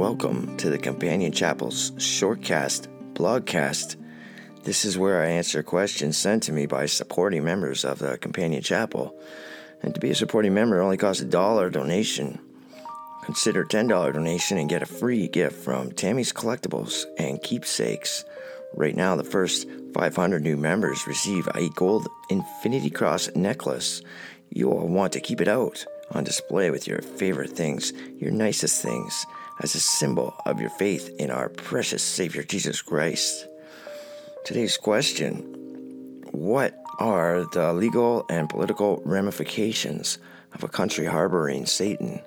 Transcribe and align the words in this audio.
Welcome 0.00 0.56
to 0.56 0.70
the 0.70 0.78
Companion 0.78 1.30
Chapel's 1.30 1.90
shortcast 1.90 2.86
blogcast. 3.12 3.96
This 4.62 4.86
is 4.86 4.96
where 4.96 5.20
I 5.20 5.26
answer 5.26 5.62
questions 5.62 6.16
sent 6.16 6.44
to 6.44 6.52
me 6.52 6.64
by 6.64 6.86
supporting 6.86 7.44
members 7.44 7.84
of 7.84 7.98
the 7.98 8.16
Companion 8.16 8.62
Chapel. 8.62 9.14
And 9.82 9.94
to 9.94 10.00
be 10.00 10.08
a 10.08 10.14
supporting 10.14 10.54
member 10.54 10.80
only 10.80 10.96
costs 10.96 11.20
a 11.20 11.26
dollar 11.26 11.68
donation. 11.68 12.40
Consider 13.24 13.66
$10 13.66 14.14
donation 14.14 14.56
and 14.56 14.70
get 14.70 14.82
a 14.82 14.86
free 14.86 15.28
gift 15.28 15.62
from 15.62 15.92
Tammy's 15.92 16.32
Collectibles 16.32 17.04
and 17.18 17.42
Keepsakes. 17.42 18.24
Right 18.74 18.96
now, 18.96 19.16
the 19.16 19.22
first 19.22 19.68
500 19.92 20.42
new 20.42 20.56
members 20.56 21.06
receive 21.06 21.46
a 21.54 21.68
gold 21.74 22.08
Infinity 22.30 22.88
Cross 22.88 23.34
necklace. 23.34 24.00
You 24.48 24.70
will 24.70 24.88
want 24.88 25.12
to 25.12 25.20
keep 25.20 25.42
it 25.42 25.48
out 25.48 25.84
on 26.12 26.24
display 26.24 26.70
with 26.70 26.86
your 26.86 27.02
favorite 27.02 27.50
things, 27.50 27.92
your 28.16 28.30
nicest 28.30 28.82
things, 28.82 29.26
as 29.60 29.74
a 29.74 29.80
symbol 29.80 30.34
of 30.46 30.60
your 30.60 30.70
faith 30.70 31.14
in 31.18 31.30
our 31.30 31.48
precious 31.48 32.02
Savior 32.02 32.42
Jesus 32.42 32.80
Christ. 32.80 33.46
Today's 34.44 34.76
question 34.76 36.24
What 36.32 36.74
are 36.98 37.44
the 37.52 37.72
legal 37.72 38.24
and 38.30 38.48
political 38.48 39.02
ramifications 39.04 40.18
of 40.54 40.64
a 40.64 40.68
country 40.68 41.06
harboring 41.06 41.66
Satan, 41.66 42.22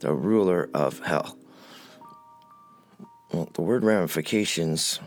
the 0.00 0.12
ruler 0.12 0.68
of 0.74 1.00
hell? 1.00 1.36
Well, 3.32 3.48
the 3.54 3.62
word 3.62 3.82
ramifications 3.82 5.00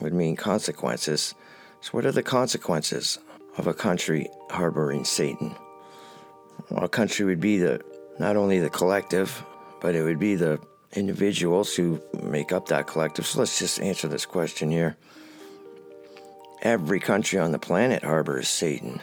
would 0.00 0.12
mean 0.12 0.36
consequences. 0.36 1.34
So, 1.80 1.90
what 1.92 2.06
are 2.06 2.12
the 2.12 2.22
consequences 2.22 3.18
of 3.56 3.66
a 3.66 3.74
country 3.74 4.28
harboring 4.50 5.04
Satan? 5.04 5.54
Well, 6.70 6.84
a 6.84 6.88
country 6.88 7.24
would 7.24 7.40
be 7.40 7.58
the 7.58 7.80
not 8.18 8.36
only 8.36 8.60
the 8.60 8.70
collective, 8.70 9.42
but 9.80 9.94
it 9.94 10.02
would 10.02 10.18
be 10.18 10.34
the 10.34 10.60
individuals 10.96 11.74
who 11.74 12.00
make 12.22 12.52
up 12.52 12.66
that 12.68 12.86
collective. 12.86 13.26
So 13.26 13.40
let's 13.40 13.58
just 13.58 13.80
answer 13.80 14.08
this 14.08 14.26
question 14.26 14.70
here. 14.70 14.96
Every 16.62 17.00
country 17.00 17.38
on 17.38 17.52
the 17.52 17.58
planet 17.58 18.02
harbors 18.02 18.48
Satan. 18.48 19.00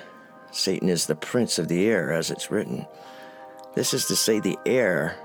Satan 0.52 0.90
is 0.90 1.06
the 1.06 1.16
prince 1.16 1.58
of 1.58 1.68
the 1.68 1.88
air, 1.88 2.12
as 2.12 2.30
it's 2.30 2.52
written. 2.52 2.86
This 3.76 3.94
is 3.94 4.06
to 4.08 4.16
say, 4.16 4.40
the 4.40 4.58
air 4.66 5.18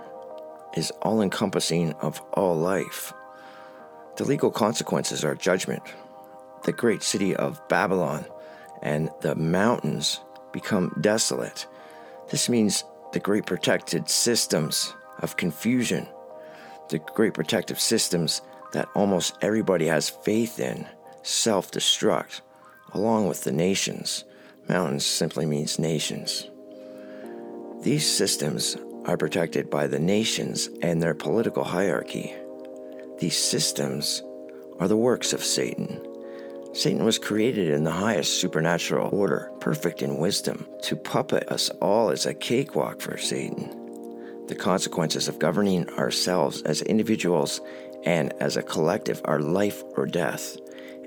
is 0.76 0.90
all 1.02 1.20
encompassing 1.20 1.92
of 1.94 2.20
all 2.32 2.56
life. 2.56 3.12
The 4.16 4.24
legal 4.24 4.50
consequences 4.50 5.24
are 5.24 5.34
judgment. 5.34 5.82
The 6.64 6.72
great 6.72 7.02
city 7.02 7.36
of 7.36 7.66
Babylon 7.68 8.24
and 8.82 9.10
the 9.20 9.34
mountains 9.34 10.20
become 10.52 10.96
desolate. 11.00 11.66
This 12.30 12.48
means 12.48 12.84
the 13.12 13.20
great 13.20 13.46
protected 13.46 14.08
systems 14.08 14.94
of 15.20 15.36
confusion, 15.36 16.06
the 16.88 16.98
great 16.98 17.34
protective 17.34 17.80
systems 17.80 18.42
that 18.72 18.88
almost 18.94 19.36
everybody 19.40 19.86
has 19.86 20.08
faith 20.08 20.58
in, 20.60 20.86
self 21.22 21.70
destruct, 21.70 22.40
along 22.92 23.28
with 23.28 23.44
the 23.44 23.52
nations. 23.52 24.24
Mountains 24.68 25.06
simply 25.06 25.46
means 25.46 25.78
nations. 25.78 26.48
These 27.80 28.10
systems 28.10 28.76
are 29.06 29.16
protected 29.16 29.70
by 29.70 29.86
the 29.86 29.98
nations 29.98 30.68
and 30.82 31.00
their 31.00 31.14
political 31.14 31.64
hierarchy. 31.64 32.34
These 33.18 33.38
systems 33.38 34.22
are 34.78 34.88
the 34.88 34.96
works 34.96 35.32
of 35.32 35.42
Satan. 35.42 36.04
Satan 36.74 37.04
was 37.04 37.18
created 37.18 37.70
in 37.70 37.84
the 37.84 37.90
highest 37.90 38.40
supernatural 38.40 39.08
order, 39.12 39.50
perfect 39.58 40.02
in 40.02 40.18
wisdom. 40.18 40.68
To 40.82 40.96
puppet 40.96 41.48
us 41.50 41.70
all 41.80 42.10
is 42.10 42.26
a 42.26 42.34
cakewalk 42.34 43.00
for 43.00 43.16
Satan. 43.16 43.87
The 44.48 44.54
consequences 44.54 45.28
of 45.28 45.38
governing 45.38 45.88
ourselves 45.90 46.62
as 46.62 46.80
individuals 46.82 47.60
and 48.04 48.32
as 48.40 48.56
a 48.56 48.62
collective 48.62 49.20
are 49.26 49.40
life 49.40 49.82
or 49.94 50.06
death. 50.06 50.56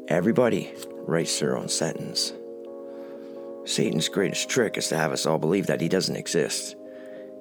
Everybody 0.07 0.71
writes 1.07 1.39
their 1.39 1.57
own 1.57 1.67
sentence. 1.67 2.33
Satan's 3.65 4.09
greatest 4.09 4.47
trick 4.47 4.77
is 4.77 4.89
to 4.89 4.97
have 4.97 5.11
us 5.11 5.25
all 5.25 5.39
believe 5.39 5.65
that 5.67 5.81
he 5.81 5.89
doesn't 5.89 6.15
exist. 6.15 6.75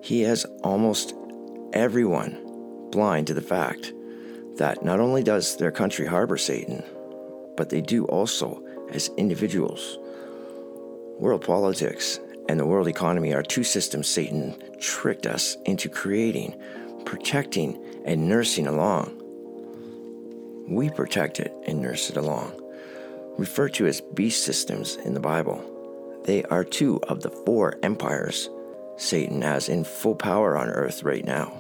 He 0.03 0.23
has 0.23 0.47
almost 0.63 1.15
everyone 1.75 2.89
blind 2.91 3.27
to 3.27 3.35
the 3.35 3.43
fact 3.43 3.93
that 4.57 4.83
not 4.83 5.01
only 5.01 5.23
does 5.23 5.57
their 5.57 5.71
country 5.71 6.07
harbor 6.07 6.39
Satan, 6.39 6.83
but 7.57 7.69
they 7.69 7.83
do 7.83 8.07
also 8.07 8.63
as 8.91 9.11
individuals. 9.19 9.99
World 11.19 11.45
politics 11.45 12.21
and 12.51 12.59
the 12.59 12.67
world 12.67 12.89
economy 12.89 13.33
are 13.33 13.45
two 13.45 13.63
systems 13.63 14.09
Satan 14.09 14.61
tricked 14.81 15.25
us 15.25 15.57
into 15.67 15.89
creating, 15.89 16.61
protecting, 17.05 17.81
and 18.05 18.29
nursing 18.29 18.67
along. 18.67 19.17
We 20.69 20.91
protect 20.91 21.39
it 21.39 21.55
and 21.69 21.81
nurse 21.81 22.11
it 22.11 22.17
along. 22.17 22.61
Referred 23.39 23.75
to 23.75 23.87
as 23.87 24.01
beast 24.01 24.43
systems 24.45 24.97
in 24.97 25.15
the 25.15 25.21
Bible, 25.21 25.63
they 26.25 26.43
are 26.43 26.65
two 26.65 26.99
of 27.05 27.23
the 27.23 27.31
four 27.31 27.79
empires 27.85 28.51
Satan 28.97 29.43
has 29.43 29.69
in 29.69 29.85
full 29.85 30.17
power 30.17 30.59
on 30.59 30.71
earth 30.71 31.05
right 31.05 31.25
now. 31.25 31.57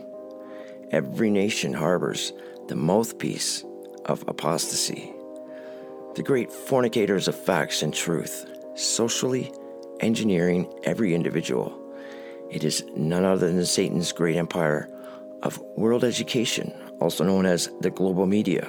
Every 0.91 1.31
nation 1.31 1.72
harbors 1.72 2.33
the 2.67 2.75
mouthpiece 2.75 3.65
of 4.07 4.25
apostasy 4.27 5.12
the 6.17 6.25
great 6.25 6.51
fornicators 6.51 7.28
of 7.28 7.37
facts 7.37 7.83
and 7.83 7.95
truth, 7.95 8.45
socially 8.75 9.53
engineering 10.00 10.72
every 10.84 11.15
individual. 11.15 11.77
It 12.50 12.65
is 12.65 12.84
none 12.97 13.25
other 13.25 13.53
than 13.53 13.65
Satan's 13.65 14.12
great 14.12 14.37
empire 14.37 14.88
of 15.43 15.59
world 15.77 16.05
education, 16.05 16.72
also 17.00 17.25
known 17.25 17.47
as 17.47 17.71
the 17.81 17.91
global 17.91 18.27
media. 18.27 18.69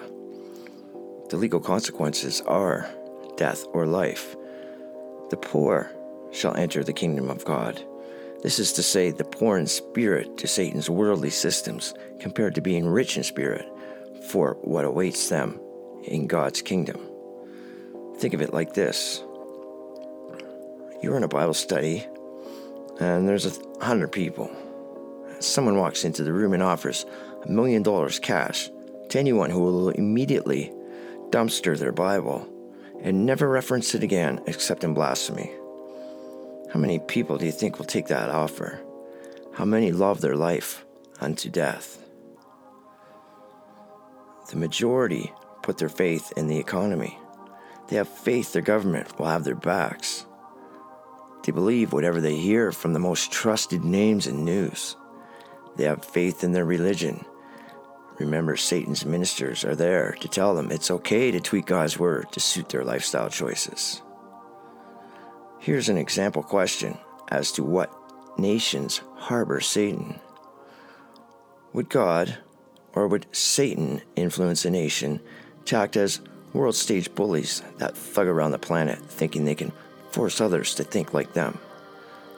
The 1.30 1.38
legal 1.38 1.60
consequences 1.60 2.42
are 2.42 2.90
death 3.38 3.66
or 3.74 3.86
life. 3.86 4.36
The 5.30 5.38
poor 5.38 5.92
shall 6.32 6.56
enter 6.56 6.84
the 6.84 6.94
kingdom 6.94 7.30
of 7.30 7.46
God. 7.46 7.84
This 8.44 8.60
is 8.60 8.74
to 8.74 8.84
say, 8.84 9.12
the 9.12 9.24
poor 9.24 9.58
in 9.58 9.68
spirit 9.68 10.38
to 10.38 10.48
Satan's 10.48 10.90
worldly 10.90 11.30
systems, 11.30 11.94
compared 12.20 12.56
to 12.56 12.62
being 12.62 12.88
rich 12.88 13.18
in 13.18 13.24
spirit 13.24 13.66
for 14.28 14.58
what 14.62 14.86
awaits 14.86 15.30
them 15.30 15.60
in 16.04 16.28
God's 16.28 16.62
kingdom. 16.62 17.00
Think 18.18 18.34
of 18.34 18.42
it 18.42 18.54
like 18.54 18.74
this 18.74 19.24
you're 21.02 21.18
in 21.18 21.24
a 21.24 21.28
Bible 21.28 21.54
study, 21.54 22.06
and 23.00 23.28
there's 23.28 23.46
a 23.46 23.84
hundred 23.84 24.12
people. 24.12 24.50
Someone 25.40 25.78
walks 25.78 26.04
into 26.04 26.24
the 26.24 26.34
room 26.34 26.54
and 26.54 26.62
offers 26.62 27.06
a 27.44 27.50
million 27.50 27.82
dollars 27.82 28.20
cash 28.20 28.70
to 29.10 29.20
anyone 29.20 29.50
who 29.50 29.60
will 29.60 29.90
immediately 29.90 30.72
dumpster 31.30 31.78
their 31.78 31.92
Bible 31.92 32.48
and 33.02 33.26
never 33.26 33.50
reference 33.50 33.96
it 33.96 34.04
again 34.04 34.42
except 34.46 34.84
in 34.84 34.94
blasphemy. 34.94 35.52
How 36.72 36.80
many 36.80 37.00
people 37.00 37.38
do 37.38 37.46
you 37.46 37.52
think 37.52 37.78
will 37.78 37.86
take 37.86 38.08
that 38.08 38.30
offer? 38.30 38.80
How 39.54 39.66
many 39.66 39.92
love 39.92 40.22
their 40.22 40.36
life 40.36 40.86
unto 41.20 41.50
death? 41.50 41.98
The 44.50 44.58
majority 44.58 45.34
put 45.64 45.78
their 45.78 45.90
faith 45.90 46.32
in 46.38 46.48
the 46.48 46.58
economy. 46.58 47.18
They 47.88 47.96
have 47.98 48.08
faith 48.08 48.54
their 48.54 48.62
government 48.62 49.18
will 49.20 49.28
have 49.28 49.44
their 49.44 49.56
backs. 49.56 50.26
They 51.44 51.52
believe 51.52 51.94
whatever 51.94 52.22
they 52.22 52.36
hear 52.36 52.72
from 52.72 52.94
the 52.94 53.00
most 53.00 53.32
trusted 53.32 53.84
names 53.84 54.28
in 54.28 54.46
news. 54.46 54.96
They 55.76 55.86
have 55.86 56.06
faith 56.06 56.44
in 56.44 56.52
their 56.52 56.66
religion. 56.66 57.26
Remember, 58.20 58.56
Satan's 58.56 59.06
ministers 59.06 59.66
are 59.66 59.76
there 59.76 60.16
to 60.20 60.28
tell 60.28 60.54
them 60.54 60.72
it's 60.72 60.92
okay 60.92 61.32
to 61.32 61.40
tweak 61.40 61.66
God's 61.66 61.98
word 61.98 62.32
to 62.34 62.40
suit 62.40 62.70
their 62.70 62.84
lifestyle 62.84 63.30
choices. 63.30 64.02
Here's 65.60 65.90
an 65.90 65.98
example 65.98 66.44
question 66.44 66.98
as 67.30 67.52
to 67.54 67.64
what 67.64 67.92
nations 68.38 69.02
harbor 69.16 69.60
Satan. 69.60 70.20
Would 71.74 71.90
God 71.90 72.38
or 72.94 73.08
would 73.08 73.26
Satan 73.32 74.02
influence 74.16 74.66
a 74.66 74.70
nation 74.70 75.22
to 75.66 75.78
act 75.78 75.96
as 75.96 76.22
world 76.54 76.76
stage 76.76 77.14
bullies 77.16 77.64
that 77.78 77.96
thug 77.96 78.28
around 78.28 78.52
the 78.52 78.60
planet 78.60 79.00
thinking 79.00 79.46
they 79.46 79.56
can 79.56 79.72
force 80.12 80.42
others 80.42 80.76
to 80.76 80.84
think 80.84 81.14
like 81.14 81.34
them? 81.34 81.58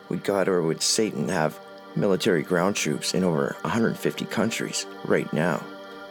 Would 0.09 0.23
God 0.23 0.47
or 0.47 0.61
would 0.61 0.81
Satan 0.81 1.29
have 1.29 1.59
military 1.95 2.43
ground 2.43 2.75
troops 2.75 3.13
in 3.13 3.23
over 3.23 3.55
150 3.61 4.25
countries 4.25 4.85
right 5.05 5.31
now, 5.33 5.63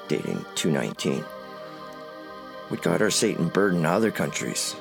dating 0.08 0.44
219? 0.54 1.24
Would 2.70 2.82
God 2.82 3.02
or 3.02 3.10
Satan 3.10 3.48
burden 3.48 3.84
other 3.84 4.10
countries 4.10 4.74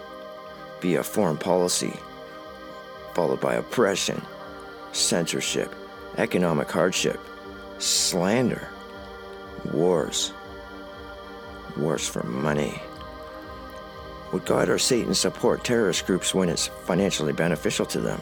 via 0.79 1.03
foreign 1.03 1.37
policy, 1.37 1.93
followed 3.13 3.41
by 3.41 3.55
oppression, 3.55 4.21
censorship, 4.91 5.75
economic 6.17 6.71
hardship, 6.71 7.19
slander, 7.79 8.69
wars, 9.73 10.33
wars 11.77 12.07
for 12.07 12.23
money? 12.23 12.81
Would 14.31 14.45
God 14.45 14.69
or 14.69 14.77
Satan 14.77 15.13
support 15.13 15.63
terrorist 15.63 16.05
groups 16.05 16.33
when 16.33 16.49
it's 16.49 16.67
financially 16.67 17.33
beneficial 17.33 17.85
to 17.87 17.99
them? 17.99 18.21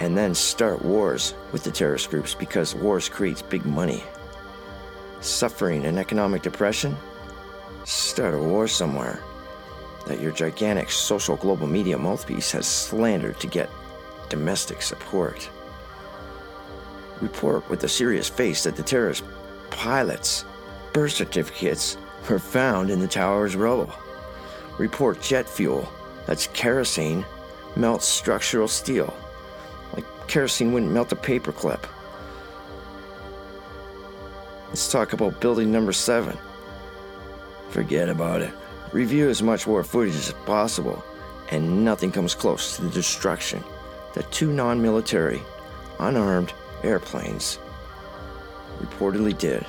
And 0.00 0.16
then 0.16 0.34
start 0.34 0.84
wars 0.84 1.34
with 1.52 1.64
the 1.64 1.70
terrorist 1.70 2.10
groups 2.10 2.34
because 2.34 2.74
wars 2.74 3.08
creates 3.08 3.42
big 3.42 3.64
money. 3.64 4.02
suffering 5.20 5.86
and 5.86 5.98
economic 5.98 6.42
depression? 6.42 6.96
Start 7.84 8.34
a 8.34 8.38
war 8.38 8.68
somewhere 8.68 9.20
that 10.06 10.20
your 10.20 10.32
gigantic 10.32 10.90
social 10.90 11.36
global 11.36 11.66
media 11.66 11.96
mouthpiece 11.96 12.50
has 12.52 12.66
slandered 12.66 13.40
to 13.40 13.46
get 13.46 13.70
domestic 14.28 14.82
support. 14.82 15.48
Report 17.20 17.68
with 17.70 17.84
a 17.84 17.88
serious 17.88 18.28
face 18.28 18.64
that 18.64 18.76
the 18.76 18.82
terrorist 18.82 19.24
pilots' 19.70 20.44
birth 20.92 21.12
certificates 21.12 21.96
were 22.28 22.38
found 22.38 22.90
in 22.90 23.00
the 23.00 23.08
tower's 23.08 23.56
rubble. 23.56 23.92
Report 24.78 25.20
jet 25.20 25.48
fuel, 25.48 25.88
that's 26.26 26.46
kerosene, 26.48 27.24
melts 27.76 28.06
structural 28.06 28.68
steel. 28.68 29.14
Like 29.92 30.04
kerosene 30.26 30.72
wouldn't 30.72 30.92
melt 30.92 31.12
a 31.12 31.16
paperclip. 31.16 31.84
Let's 34.68 34.90
talk 34.90 35.12
about 35.12 35.40
building 35.40 35.70
number 35.70 35.92
seven. 35.92 36.36
Forget 37.70 38.08
about 38.08 38.42
it. 38.42 38.52
Review 38.92 39.28
as 39.28 39.42
much 39.42 39.66
war 39.66 39.84
footage 39.84 40.14
as 40.14 40.32
possible, 40.46 41.04
and 41.50 41.84
nothing 41.84 42.10
comes 42.10 42.34
close 42.34 42.76
to 42.76 42.82
the 42.82 42.90
destruction 42.90 43.62
that 44.14 44.30
two 44.30 44.52
non 44.52 44.80
military, 44.80 45.42
unarmed 45.98 46.52
airplanes 46.82 47.58
reportedly 48.80 49.36
did. 49.36 49.64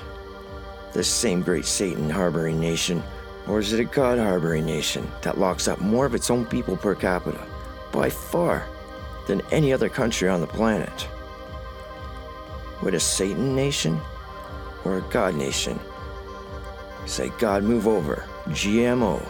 This 0.95 1.09
same 1.09 1.42
great 1.42 1.65
Satan 1.65 2.09
harboring 2.09 2.57
nation, 2.57 3.03
or 3.50 3.59
is 3.59 3.74
it 3.74 3.81
a 3.81 3.83
God 3.83 4.18
harboring 4.18 4.65
nation 4.65 5.12
that 5.24 5.38
locks 5.38 5.68
up 5.68 5.81
more 5.81 6.06
of 6.06 6.15
its 6.15 6.31
own 6.31 6.45
people 6.45 6.77
per 6.77 6.95
capita, 6.95 7.45
by 7.92 8.09
far, 8.09 8.65
than 9.27 9.42
any 9.51 9.74
other 9.74 9.89
country 9.89 10.30
on 10.30 10.39
the 10.39 10.47
planet? 10.47 11.09
Would 12.81 12.94
a 12.94 13.00
Satan 13.01 13.53
nation 13.53 14.00
or 14.86 15.00
a 15.00 15.01
God 15.01 15.36
nation 15.36 15.77
say, 17.06 17.30
God, 17.39 17.63
move 17.63 17.89
over, 17.89 18.24
GMO, 18.47 19.21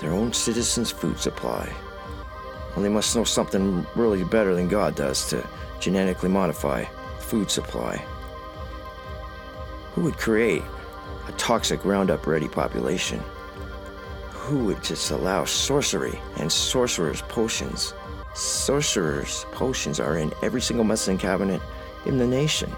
their 0.00 0.12
own 0.12 0.32
citizens' 0.32 0.92
food 0.92 1.18
supply? 1.18 1.68
Well, 2.76 2.84
they 2.84 2.88
must 2.88 3.16
know 3.16 3.24
something 3.24 3.84
really 3.96 4.22
better 4.22 4.54
than 4.54 4.68
God 4.68 4.94
does 4.94 5.28
to 5.30 5.44
genetically 5.80 6.28
modify 6.28 6.84
food 7.18 7.50
supply. 7.50 7.96
Who 9.94 10.02
would 10.02 10.16
create 10.16 10.62
a 11.28 11.32
toxic 11.32 11.84
Roundup 11.84 12.26
ready 12.26 12.48
population? 12.48 13.22
Who 14.30 14.64
would 14.64 14.82
just 14.82 15.10
allow 15.10 15.44
sorcery 15.44 16.20
and 16.36 16.50
sorcerer's 16.50 17.22
potions? 17.22 17.94
Sorcerer's 18.34 19.46
potions 19.52 20.00
are 20.00 20.18
in 20.18 20.32
every 20.42 20.60
single 20.60 20.84
medicine 20.84 21.18
cabinet 21.18 21.60
in 22.06 22.18
the 22.18 22.26
nation. 22.26 22.72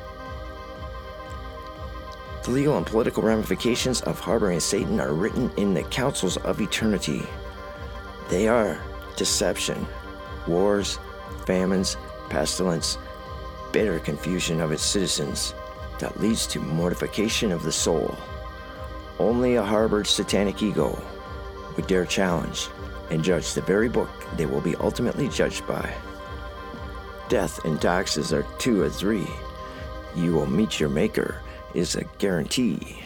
The 2.42 2.50
legal 2.50 2.76
and 2.76 2.84
political 2.84 3.22
ramifications 3.22 4.02
of 4.02 4.20
harboring 4.20 4.60
Satan 4.60 5.00
are 5.00 5.14
written 5.14 5.50
in 5.56 5.72
the 5.72 5.82
councils 5.84 6.36
of 6.38 6.60
eternity. 6.60 7.26
They 8.28 8.48
are 8.48 8.78
deception, 9.16 9.86
wars, 10.46 10.98
famines, 11.46 11.96
pestilence, 12.28 12.98
bitter 13.72 13.98
confusion 13.98 14.60
of 14.60 14.72
its 14.72 14.82
citizens 14.82 15.54
that 15.98 16.20
leads 16.20 16.46
to 16.48 16.60
mortification 16.60 17.50
of 17.50 17.62
the 17.62 17.72
soul. 17.72 18.16
Only 19.18 19.54
a 19.54 19.62
harbored 19.62 20.06
satanic 20.06 20.62
ego 20.62 21.00
would 21.76 21.86
dare 21.86 22.06
challenge 22.06 22.68
and 23.10 23.22
judge 23.22 23.52
the 23.52 23.62
very 23.62 23.88
book 23.88 24.10
they 24.36 24.46
will 24.46 24.60
be 24.60 24.76
ultimately 24.76 25.28
judged 25.28 25.66
by. 25.66 25.92
Death 27.28 27.64
and 27.64 27.80
taxes 27.80 28.32
are 28.32 28.46
two 28.58 28.82
or 28.82 28.90
three. 28.90 29.26
You 30.16 30.32
will 30.32 30.46
meet 30.46 30.80
your 30.80 30.88
maker 30.88 31.40
is 31.74 31.96
a 31.96 32.04
guarantee. 32.18 33.02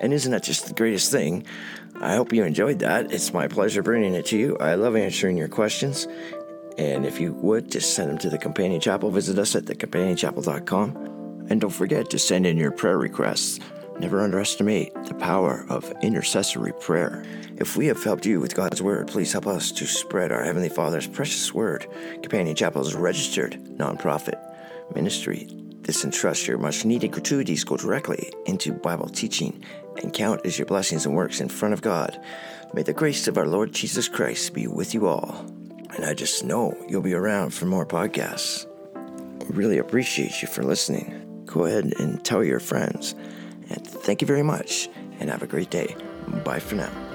And 0.00 0.12
isn't 0.12 0.30
that 0.30 0.44
just 0.44 0.66
the 0.66 0.74
greatest 0.74 1.10
thing? 1.10 1.44
I 2.00 2.14
hope 2.14 2.32
you 2.32 2.44
enjoyed 2.44 2.78
that. 2.80 3.12
It's 3.12 3.32
my 3.32 3.48
pleasure 3.48 3.82
bringing 3.82 4.14
it 4.14 4.26
to 4.26 4.38
you. 4.38 4.56
I 4.58 4.76
love 4.76 4.96
answering 4.96 5.36
your 5.36 5.48
questions. 5.48 6.06
And 6.78 7.04
if 7.04 7.20
you 7.20 7.32
would, 7.32 7.70
just 7.70 7.94
send 7.94 8.10
them 8.10 8.18
to 8.18 8.30
the 8.30 8.38
Companion 8.38 8.80
Chapel. 8.80 9.10
Visit 9.10 9.38
us 9.38 9.56
at 9.56 9.64
thecompanion.chapel.com. 9.64 11.17
And 11.48 11.60
don't 11.60 11.70
forget 11.70 12.10
to 12.10 12.18
send 12.18 12.46
in 12.46 12.56
your 12.56 12.70
prayer 12.70 12.98
requests. 12.98 13.60
Never 13.98 14.20
underestimate 14.20 14.94
the 15.04 15.14
power 15.14 15.66
of 15.68 15.92
intercessory 16.02 16.72
prayer. 16.72 17.24
If 17.56 17.76
we 17.76 17.86
have 17.86 18.02
helped 18.04 18.26
you 18.26 18.40
with 18.40 18.54
God's 18.54 18.80
Word, 18.80 19.08
please 19.08 19.32
help 19.32 19.46
us 19.46 19.72
to 19.72 19.86
spread 19.86 20.30
our 20.30 20.44
Heavenly 20.44 20.68
Father's 20.68 21.08
precious 21.08 21.52
Word. 21.52 21.86
Companion 22.22 22.54
Chapel 22.54 22.82
is 22.82 22.94
a 22.94 22.98
registered 23.00 23.54
nonprofit 23.76 24.38
ministry. 24.94 25.48
This 25.80 26.04
entrusts 26.04 26.46
your 26.46 26.58
much 26.58 26.84
needed 26.84 27.12
gratuities 27.12 27.64
go 27.64 27.76
directly 27.76 28.30
into 28.46 28.72
Bible 28.72 29.08
teaching 29.08 29.64
and 30.02 30.12
count 30.12 30.42
as 30.44 30.58
your 30.58 30.66
blessings 30.66 31.06
and 31.06 31.14
works 31.14 31.40
in 31.40 31.48
front 31.48 31.74
of 31.74 31.82
God. 31.82 32.20
May 32.74 32.82
the 32.82 32.92
grace 32.92 33.26
of 33.26 33.38
our 33.38 33.46
Lord 33.46 33.72
Jesus 33.72 34.08
Christ 34.08 34.54
be 34.54 34.66
with 34.66 34.94
you 34.94 35.08
all. 35.08 35.44
And 35.96 36.04
I 36.04 36.14
just 36.14 36.44
know 36.44 36.76
you'll 36.88 37.02
be 37.02 37.14
around 37.14 37.50
for 37.50 37.64
more 37.64 37.86
podcasts. 37.86 38.66
Really 39.48 39.78
appreciate 39.78 40.42
you 40.42 40.48
for 40.48 40.62
listening. 40.62 41.27
Go 41.52 41.64
ahead 41.64 41.94
and 41.98 42.24
tell 42.24 42.44
your 42.44 42.60
friends. 42.60 43.14
And 43.70 43.86
thank 43.86 44.20
you 44.20 44.26
very 44.26 44.42
much, 44.42 44.88
and 45.18 45.30
have 45.30 45.42
a 45.42 45.46
great 45.46 45.70
day. 45.70 45.96
Bye 46.44 46.60
for 46.60 46.76
now. 46.76 47.07